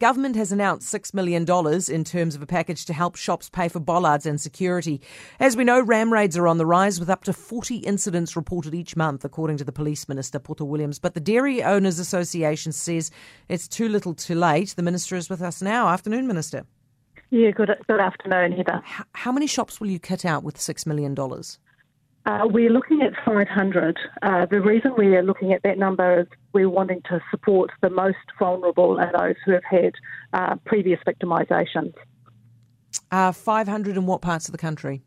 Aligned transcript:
government 0.00 0.34
has 0.34 0.50
announced 0.50 0.92
$6 0.92 1.14
million 1.14 1.42
in 1.88 2.04
terms 2.04 2.34
of 2.34 2.42
a 2.42 2.46
package 2.46 2.86
to 2.86 2.92
help 2.92 3.14
shops 3.14 3.48
pay 3.48 3.68
for 3.68 3.78
bollards 3.78 4.26
and 4.26 4.40
security. 4.40 5.00
As 5.38 5.56
we 5.56 5.62
know, 5.62 5.80
ram 5.80 6.12
raids 6.12 6.36
are 6.36 6.48
on 6.48 6.58
the 6.58 6.66
rise 6.66 6.98
with 6.98 7.10
up 7.10 7.22
to 7.24 7.32
40 7.32 7.76
incidents 7.76 8.34
reported 8.34 8.74
each 8.74 8.96
month, 8.96 9.24
according 9.24 9.58
to 9.58 9.64
the 9.64 9.72
Police 9.72 10.08
Minister, 10.08 10.38
Poto 10.38 10.64
Williams. 10.64 10.98
But 10.98 11.14
the 11.14 11.20
Dairy 11.20 11.62
Owners 11.62 11.98
Association 11.98 12.72
says 12.72 13.10
it's 13.48 13.68
too 13.68 13.88
little 13.88 14.14
too 14.14 14.34
late. 14.34 14.70
The 14.70 14.82
Minister 14.82 15.16
is 15.16 15.28
with 15.28 15.42
us 15.42 15.60
now. 15.60 15.88
Afternoon, 15.88 16.26
Minister. 16.26 16.64
Yeah, 17.28 17.50
good, 17.50 17.70
good 17.86 18.00
afternoon, 18.00 18.52
Heather. 18.52 18.80
How, 18.82 19.04
how 19.12 19.32
many 19.32 19.46
shops 19.46 19.80
will 19.80 19.88
you 19.88 20.00
cut 20.00 20.24
out 20.24 20.42
with 20.42 20.56
$6 20.56 20.86
million? 20.86 21.14
Uh, 22.26 22.42
we're 22.44 22.70
looking 22.70 23.00
at 23.02 23.12
500. 23.24 23.98
Uh, 24.22 24.46
the 24.46 24.60
reason 24.60 24.92
we 24.96 25.16
are 25.16 25.22
looking 25.22 25.52
at 25.52 25.62
that 25.62 25.78
number 25.78 26.20
is 26.20 26.26
we're 26.52 26.68
wanting 26.68 27.00
to 27.08 27.20
support 27.30 27.70
the 27.80 27.88
most 27.88 28.18
vulnerable 28.38 28.98
and 28.98 29.10
those 29.18 29.36
who 29.44 29.52
have 29.52 29.64
had 29.64 29.92
uh, 30.32 30.56
previous 30.66 31.00
victimisations. 31.06 31.94
Uh, 33.10 33.32
500 33.32 33.96
in 33.96 34.06
what 34.06 34.20
parts 34.20 34.48
of 34.48 34.52
the 34.52 34.58
country? 34.58 35.00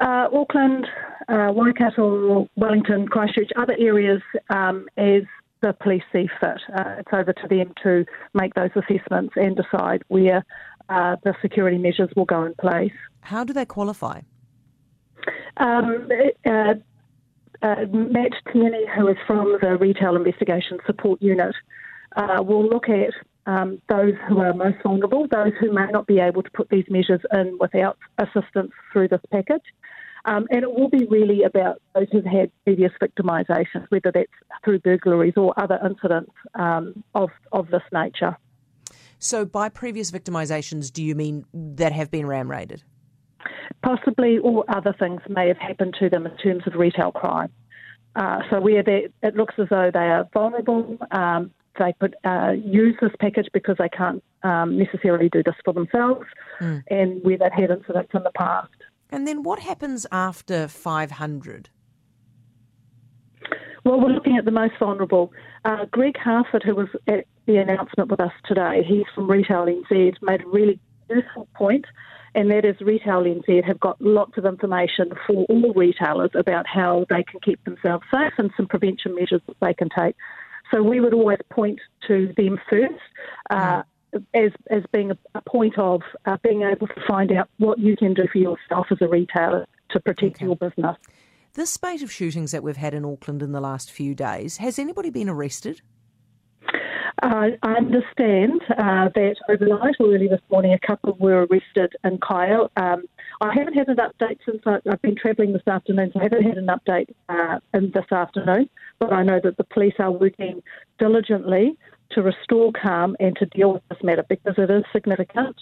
Uh, 0.00 0.28
Auckland, 0.32 0.86
uh, 1.28 1.52
Waikato, 1.52 2.48
Wellington, 2.56 3.08
Christchurch, 3.08 3.50
other 3.56 3.76
areas 3.78 4.22
um, 4.48 4.86
as 4.96 5.22
the 5.60 5.72
police 5.74 6.02
see 6.12 6.28
fit. 6.40 6.60
it's 6.98 7.08
over 7.12 7.32
to 7.32 7.48
them 7.48 7.72
to 7.82 8.04
make 8.32 8.54
those 8.54 8.70
assessments 8.74 9.34
and 9.36 9.56
decide 9.56 10.02
where 10.08 10.44
the 10.88 11.34
security 11.40 11.78
measures 11.78 12.10
will 12.16 12.24
go 12.24 12.44
in 12.44 12.54
place. 12.54 12.92
How 13.20 13.44
do 13.44 13.52
they 13.52 13.64
qualify? 13.64 14.22
Um, 15.56 16.08
uh, 16.46 16.74
uh, 17.62 17.86
Matt 17.92 18.32
Tierney, 18.52 18.86
who 18.96 19.08
is 19.08 19.16
from 19.26 19.58
the 19.60 19.76
Retail 19.76 20.16
Investigation 20.16 20.78
Support 20.86 21.22
Unit, 21.22 21.54
uh, 22.16 22.42
will 22.42 22.66
look 22.66 22.88
at 22.88 23.12
um, 23.46 23.80
those 23.88 24.14
who 24.28 24.40
are 24.40 24.54
most 24.54 24.76
vulnerable, 24.82 25.26
those 25.30 25.52
who 25.60 25.72
may 25.72 25.86
not 25.86 26.06
be 26.06 26.18
able 26.18 26.42
to 26.42 26.50
put 26.50 26.68
these 26.70 26.84
measures 26.88 27.20
in 27.32 27.56
without 27.60 27.98
assistance 28.18 28.72
through 28.92 29.08
this 29.08 29.20
package. 29.30 29.62
Um, 30.24 30.46
and 30.50 30.62
it 30.62 30.72
will 30.72 30.88
be 30.88 31.04
really 31.06 31.42
about 31.42 31.82
those 31.94 32.06
who've 32.12 32.24
had 32.24 32.50
previous 32.64 32.92
victimisations, 33.00 33.86
whether 33.88 34.12
that's 34.12 34.30
through 34.64 34.78
burglaries 34.78 35.34
or 35.36 35.52
other 35.56 35.80
incidents 35.84 36.30
um, 36.54 37.02
of, 37.14 37.30
of 37.50 37.68
this 37.68 37.82
nature. 37.92 38.36
So, 39.18 39.44
by 39.44 39.68
previous 39.68 40.10
victimisations, 40.10 40.92
do 40.92 41.02
you 41.02 41.14
mean 41.14 41.44
that 41.52 41.92
have 41.92 42.10
been 42.10 42.26
ram 42.26 42.50
raided? 42.50 42.84
Possibly 43.82 44.38
or 44.38 44.64
other 44.68 44.94
things 44.98 45.20
may 45.28 45.48
have 45.48 45.58
happened 45.58 45.94
to 46.00 46.08
them 46.08 46.26
in 46.26 46.36
terms 46.36 46.62
of 46.66 46.74
retail 46.74 47.12
crime. 47.12 47.50
Uh, 48.14 48.40
so 48.50 48.60
where 48.60 48.82
they, 48.82 49.08
it 49.22 49.34
looks 49.36 49.54
as 49.58 49.68
though 49.70 49.90
they 49.92 49.98
are 49.98 50.28
vulnerable, 50.32 50.98
um, 51.10 51.50
they 51.78 51.94
could 52.00 52.14
uh, 52.24 52.52
use 52.52 52.94
this 53.00 53.12
package 53.20 53.48
because 53.52 53.76
they 53.78 53.88
can't 53.88 54.22
um, 54.42 54.78
necessarily 54.78 55.28
do 55.28 55.42
this 55.42 55.54
for 55.64 55.72
themselves, 55.72 56.26
mm. 56.60 56.82
and 56.88 57.22
where 57.24 57.38
they've 57.38 57.52
had 57.52 57.70
incidents 57.70 58.10
in 58.14 58.22
the 58.22 58.32
past. 58.36 58.68
And 59.10 59.26
then 59.26 59.42
what 59.42 59.60
happens 59.60 60.06
after 60.12 60.68
500? 60.68 61.70
Well, 63.84 64.00
we're 64.00 64.10
looking 64.10 64.36
at 64.36 64.44
the 64.44 64.50
most 64.50 64.74
vulnerable. 64.78 65.32
Uh, 65.64 65.86
Greg 65.90 66.16
Harford, 66.16 66.62
who 66.62 66.74
was 66.74 66.88
at 67.08 67.26
the 67.46 67.56
announcement 67.56 68.10
with 68.10 68.20
us 68.20 68.32
today, 68.46 68.82
he's 68.86 69.04
from 69.14 69.30
Retail 69.30 69.66
NZ, 69.66 70.14
made 70.22 70.42
a 70.42 70.46
really 70.46 70.78
useful 71.10 71.48
point 71.54 71.84
and 72.34 72.50
that 72.50 72.64
is 72.64 72.80
Retail 72.80 73.22
NZ 73.22 73.64
have 73.64 73.80
got 73.80 74.00
lots 74.00 74.38
of 74.38 74.46
information 74.46 75.12
for 75.26 75.44
all 75.48 75.72
retailers 75.74 76.30
about 76.34 76.66
how 76.66 77.06
they 77.10 77.22
can 77.22 77.40
keep 77.40 77.62
themselves 77.64 78.04
safe 78.12 78.32
and 78.38 78.50
some 78.56 78.66
prevention 78.66 79.14
measures 79.14 79.42
that 79.46 79.56
they 79.60 79.74
can 79.74 79.88
take. 79.96 80.16
So 80.70 80.82
we 80.82 81.00
would 81.00 81.12
always 81.12 81.38
point 81.50 81.80
to 82.08 82.32
them 82.36 82.58
first. 82.70 82.94
Uh, 83.50 83.82
as, 84.34 84.52
as 84.70 84.82
being 84.92 85.10
a, 85.10 85.18
a 85.34 85.40
point 85.40 85.78
of 85.78 86.02
uh, 86.26 86.36
being 86.42 86.62
able 86.62 86.86
to 86.86 87.00
find 87.08 87.32
out 87.32 87.48
what 87.58 87.78
you 87.78 87.96
can 87.96 88.12
do 88.12 88.24
for 88.30 88.36
yourself 88.36 88.86
as 88.90 88.98
a 89.00 89.08
retailer 89.08 89.66
to 89.90 90.00
protect 90.00 90.36
okay. 90.36 90.44
your 90.44 90.56
business. 90.56 90.96
This 91.54 91.70
spate 91.70 92.02
of 92.02 92.12
shootings 92.12 92.52
that 92.52 92.62
we've 92.62 92.76
had 92.76 92.94
in 92.94 93.04
Auckland 93.04 93.42
in 93.42 93.52
the 93.52 93.60
last 93.60 93.90
few 93.90 94.14
days, 94.14 94.58
has 94.58 94.78
anybody 94.78 95.10
been 95.10 95.28
arrested? 95.28 95.82
Uh, 97.22 97.50
I 97.62 97.74
understand 97.74 98.60
uh, 98.70 99.08
that 99.14 99.36
overnight 99.48 99.94
or 100.00 100.12
early 100.12 100.26
this 100.26 100.40
morning, 100.50 100.72
a 100.72 100.86
couple 100.86 101.16
were 101.20 101.46
arrested 101.46 101.94
in 102.02 102.18
Kyle. 102.18 102.68
Um, 102.76 103.04
I 103.40 103.54
haven't 103.54 103.74
had 103.74 103.86
an 103.86 103.98
update 103.98 104.38
since 104.44 104.60
I, 104.66 104.78
have 104.86 105.00
been 105.02 105.14
travelling 105.14 105.52
this 105.52 105.66
afternoon, 105.68 106.10
so 106.12 106.18
I 106.18 106.24
haven't 106.24 106.42
had 106.42 106.58
an 106.58 106.66
update 106.66 107.14
uh, 107.28 107.60
in 107.74 107.92
this 107.92 108.10
afternoon. 108.10 108.68
But 108.98 109.12
I 109.12 109.22
know 109.22 109.38
that 109.42 109.56
the 109.56 109.62
police 109.62 109.94
are 110.00 110.10
working 110.10 110.64
diligently 110.98 111.78
to 112.10 112.22
restore 112.22 112.72
calm 112.72 113.16
and 113.20 113.36
to 113.36 113.46
deal 113.46 113.74
with 113.74 113.82
this 113.88 114.02
matter 114.02 114.24
because 114.28 114.54
it 114.58 114.68
is 114.68 114.82
significant. 114.92 115.56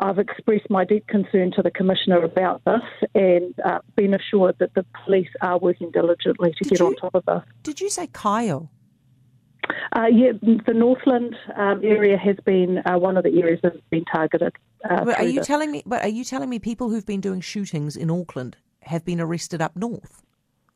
I've 0.00 0.18
expressed 0.18 0.70
my 0.70 0.86
deep 0.86 1.06
concern 1.08 1.52
to 1.56 1.62
the 1.62 1.70
Commissioner 1.70 2.22
about 2.22 2.62
this 2.64 2.82
and 3.14 3.54
uh, 3.64 3.80
been 3.96 4.14
assured 4.14 4.56
that 4.60 4.72
the 4.74 4.84
police 5.04 5.28
are 5.42 5.58
working 5.58 5.90
diligently 5.90 6.52
to 6.52 6.64
did 6.64 6.70
get 6.70 6.80
you, 6.80 6.86
on 6.86 6.96
top 6.96 7.14
of 7.14 7.24
this. 7.26 7.42
Did 7.62 7.82
you 7.82 7.90
say 7.90 8.06
Kyle? 8.06 8.70
Uh, 9.92 10.06
yeah, 10.12 10.32
the 10.42 10.74
Northland 10.74 11.36
um, 11.56 11.80
area 11.84 12.16
has 12.16 12.36
been 12.44 12.82
uh, 12.86 12.98
one 12.98 13.16
of 13.16 13.24
the 13.24 13.40
areas 13.40 13.60
that 13.62 13.72
has 13.72 13.82
been 13.90 14.04
targeted. 14.04 14.54
Uh, 14.88 15.04
but 15.04 15.18
are 15.18 15.24
you 15.24 15.40
this. 15.40 15.46
telling 15.46 15.70
me? 15.70 15.82
But 15.86 16.02
are 16.02 16.08
you 16.08 16.24
telling 16.24 16.48
me 16.48 16.58
people 16.58 16.90
who've 16.90 17.06
been 17.06 17.20
doing 17.20 17.40
shootings 17.40 17.96
in 17.96 18.10
Auckland 18.10 18.56
have 18.82 19.04
been 19.04 19.20
arrested 19.20 19.62
up 19.62 19.76
north? 19.76 20.22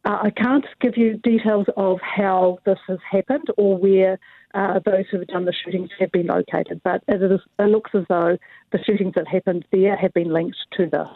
Uh, 0.05 0.19
I 0.23 0.31
can't 0.31 0.65
give 0.81 0.97
you 0.97 1.19
details 1.19 1.67
of 1.77 1.99
how 2.01 2.59
this 2.65 2.79
has 2.89 2.99
happened 3.11 3.49
or 3.59 3.77
where 3.77 4.19
uh, 4.55 4.81
those 4.85 5.05
who 5.11 5.19
have 5.19 5.29
done 5.29 5.45
the 5.45 5.53
shootings 5.53 5.91
have 5.99 6.11
been 6.11 6.27
located, 6.27 6.81
but 6.83 7.03
it, 7.07 7.23
is, 7.23 7.41
it 7.59 7.63
looks 7.65 7.91
as 7.95 8.05
though 8.09 8.39
the 8.73 8.79
shootings 8.85 9.13
that 9.15 9.29
happened 9.29 9.65
there 9.73 9.97
have 9.97 10.15
been 10.15 10.33
linked 10.33 10.57
to 10.79 10.87
this. 10.87 11.09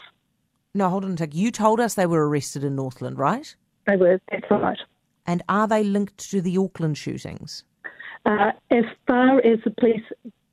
No, 0.75 0.91
hold 0.91 1.05
on 1.05 1.13
a 1.13 1.17
sec. 1.17 1.35
You 1.35 1.51
told 1.51 1.81
us 1.81 1.95
they 1.95 2.07
were 2.07 2.29
arrested 2.29 2.63
in 2.63 2.77
Northland, 2.77 3.19
right? 3.19 3.55
They 3.87 3.97
were. 3.97 4.21
That's 4.31 4.45
right. 4.51 4.79
And 5.27 5.43
are 5.49 5.67
they 5.67 5.83
linked 5.83 6.19
to 6.31 6.43
the 6.43 6.59
Auckland 6.59 6.99
shootings? 6.99 7.65
Uh, 8.25 8.53
as 8.71 8.85
far 9.07 9.39
as 9.39 9.59
the 9.65 9.71
police 9.79 10.03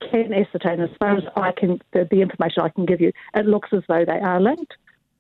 can 0.10 0.34
ascertain, 0.34 0.82
as 0.82 0.90
far 1.00 1.18
as 1.18 1.24
I 1.36 1.52
can, 1.52 1.80
the, 1.94 2.08
the 2.10 2.22
information 2.22 2.64
I 2.64 2.70
can 2.70 2.86
give 2.86 3.00
you, 3.00 3.12
it 3.34 3.46
looks 3.46 3.70
as 3.72 3.84
though 3.88 4.04
they 4.06 4.20
are 4.20 4.42
linked, 4.42 4.74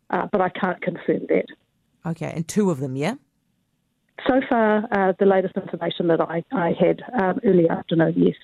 uh, 0.09 0.27
but 0.31 0.41
I 0.41 0.49
can't 0.49 0.81
confirm 0.81 1.27
that. 1.29 1.45
Okay, 2.05 2.31
and 2.35 2.47
two 2.47 2.71
of 2.71 2.79
them, 2.79 2.95
yeah? 2.95 3.15
So 4.27 4.41
far, 4.49 4.87
uh, 4.91 5.13
the 5.19 5.25
latest 5.25 5.55
information 5.55 6.07
that 6.07 6.21
I, 6.21 6.43
I 6.51 6.73
had 6.79 7.01
um, 7.21 7.39
early 7.43 7.69
afternoon, 7.69 8.13
yes. 8.17 8.35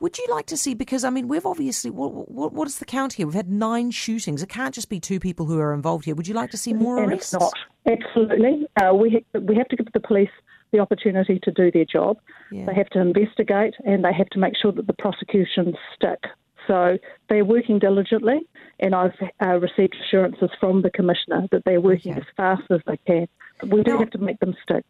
Would 0.00 0.16
you 0.16 0.26
like 0.30 0.46
to 0.46 0.56
see? 0.56 0.74
Because 0.74 1.02
I 1.02 1.10
mean, 1.10 1.26
we've 1.26 1.46
obviously 1.46 1.90
what, 1.90 2.30
what, 2.30 2.52
what 2.52 2.68
is 2.68 2.78
the 2.78 2.84
count 2.84 3.14
here? 3.14 3.26
We've 3.26 3.34
had 3.34 3.50
nine 3.50 3.90
shootings. 3.90 4.42
It 4.42 4.48
can't 4.48 4.72
just 4.72 4.88
be 4.88 5.00
two 5.00 5.18
people 5.18 5.46
who 5.46 5.58
are 5.58 5.74
involved 5.74 6.04
here. 6.04 6.14
Would 6.14 6.28
you 6.28 6.34
like 6.34 6.50
to 6.52 6.56
see 6.56 6.72
more 6.72 6.98
and 6.98 7.10
arrests? 7.10 7.34
It's 7.34 7.42
not 7.42 7.52
absolutely. 7.86 8.68
Uh, 8.80 8.94
we 8.94 9.10
ha- 9.10 9.40
we 9.40 9.56
have 9.56 9.66
to 9.68 9.76
give 9.76 9.92
the 9.92 10.00
police 10.00 10.30
the 10.72 10.78
opportunity 10.78 11.38
to 11.42 11.50
do 11.50 11.70
their 11.70 11.84
job. 11.84 12.18
Yeah. 12.50 12.66
They 12.66 12.74
have 12.74 12.88
to 12.90 13.00
investigate 13.00 13.74
and 13.84 14.04
they 14.04 14.12
have 14.12 14.28
to 14.30 14.38
make 14.38 14.54
sure 14.60 14.72
that 14.72 14.86
the 14.86 14.92
prosecutions 14.94 15.76
stick. 15.94 16.20
So 16.68 16.98
they're 17.30 17.46
working 17.46 17.78
diligently, 17.78 18.40
and 18.78 18.94
I've 18.94 19.14
uh, 19.42 19.58
received 19.58 19.96
assurances 20.06 20.50
from 20.60 20.82
the 20.82 20.90
Commissioner 20.90 21.46
that 21.50 21.62
they're 21.64 21.80
working 21.80 22.12
okay. 22.12 22.20
as 22.20 22.26
fast 22.36 22.62
as 22.70 22.80
they 22.86 22.98
can. 23.06 23.26
But 23.60 23.70
we 23.70 23.82
do 23.82 23.92
now, 23.92 23.98
have 24.00 24.10
to 24.10 24.18
make 24.18 24.38
them 24.40 24.54
stick. 24.62 24.84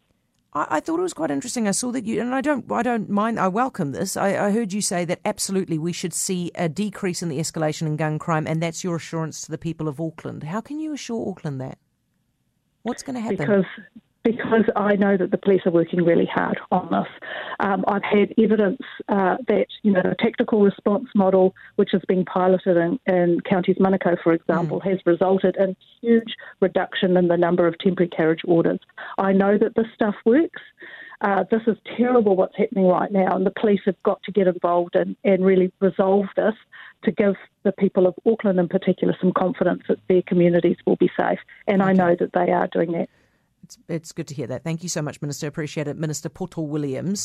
I, 0.53 0.67
I, 0.69 0.79
thought 0.81 0.99
it 0.99 1.03
was 1.03 1.13
quite 1.13 1.31
interesting. 1.31 1.69
I 1.69 1.71
saw 1.71 1.91
that 1.91 2.05
you, 2.05 2.19
and 2.19 2.35
I 2.35 2.41
don't, 2.41 2.69
I 2.69 2.83
don't 2.83 3.09
mind. 3.09 3.39
I 3.39 3.47
welcome 3.47 3.93
this. 3.93 4.17
I, 4.17 4.47
I 4.47 4.51
heard 4.51 4.73
you 4.73 4.81
say 4.81 5.05
that 5.05 5.21
absolutely 5.23 5.77
we 5.77 5.93
should 5.93 6.13
see 6.13 6.51
a 6.55 6.67
decrease 6.67 7.23
in 7.23 7.29
the 7.29 7.39
escalation 7.39 7.83
in 7.83 7.95
gun 7.95 8.19
crime, 8.19 8.45
and 8.45 8.61
that's 8.61 8.83
your 8.83 8.97
assurance 8.97 9.41
to 9.43 9.51
the 9.51 9.57
people 9.57 9.87
of 9.87 10.01
Auckland. 10.01 10.43
How 10.43 10.59
can 10.59 10.81
you 10.81 10.91
assure 10.93 11.29
Auckland 11.29 11.61
that? 11.61 11.77
What's 12.83 13.03
going 13.03 13.15
to 13.15 13.21
happen? 13.21 13.37
Because 13.37 13.65
because 14.31 14.65
I 14.75 14.95
know 14.95 15.17
that 15.17 15.31
the 15.31 15.37
police 15.37 15.61
are 15.65 15.71
working 15.71 16.03
really 16.03 16.27
hard 16.27 16.59
on 16.71 16.89
this. 16.91 17.07
Um, 17.59 17.83
I've 17.87 18.03
had 18.03 18.33
evidence 18.37 18.81
uh, 19.07 19.37
that 19.47 19.67
you 19.81 19.91
know 19.91 20.03
the 20.03 20.15
tactical 20.19 20.61
response 20.61 21.07
model, 21.15 21.55
which 21.77 21.89
has 21.93 22.01
been 22.07 22.25
piloted 22.25 22.77
in, 22.77 22.99
in 23.07 23.41
counties 23.41 23.77
Manukau, 23.77 24.21
for 24.21 24.33
example, 24.33 24.81
mm. 24.81 24.89
has 24.89 24.99
resulted 25.05 25.55
in 25.57 25.75
huge 26.01 26.35
reduction 26.59 27.17
in 27.17 27.27
the 27.27 27.37
number 27.37 27.65
of 27.65 27.77
temporary 27.79 28.09
carriage 28.09 28.41
orders. 28.45 28.79
I 29.17 29.33
know 29.33 29.57
that 29.57 29.75
this 29.75 29.87
stuff 29.95 30.15
works. 30.25 30.61
Uh, 31.21 31.43
this 31.51 31.61
is 31.67 31.75
terrible 31.97 32.35
what's 32.35 32.55
happening 32.55 32.85
right 32.85 33.11
now, 33.11 33.35
and 33.35 33.45
the 33.45 33.51
police 33.59 33.81
have 33.85 34.01
got 34.03 34.21
to 34.23 34.31
get 34.31 34.47
involved 34.47 34.95
and, 34.95 35.15
and 35.23 35.43
really 35.43 35.71
resolve 35.81 36.27
this 36.37 36.53
to 37.03 37.11
give 37.11 37.35
the 37.63 37.73
people 37.73 38.07
of 38.07 38.13
Auckland 38.25 38.59
in 38.59 38.69
particular 38.69 39.15
some 39.19 39.33
confidence 39.33 39.81
that 39.89 39.97
their 40.07 40.21
communities 40.21 40.77
will 40.85 40.95
be 40.95 41.11
safe. 41.19 41.39
And 41.67 41.81
okay. 41.81 41.89
I 41.89 41.93
know 41.93 42.15
that 42.15 42.31
they 42.33 42.51
are 42.51 42.67
doing 42.67 42.93
that. 42.93 43.09
It's, 43.87 44.11
good 44.11 44.27
to 44.27 44.33
hear 44.33 44.47
that. 44.47 44.63
Thank 44.63 44.83
you 44.83 44.89
so 44.89 45.01
much, 45.01 45.21
Minister. 45.21 45.47
Appreciate 45.47 45.87
it. 45.87 45.97
Minister 45.97 46.29
Poto 46.29 46.61
Williams. 46.61 47.21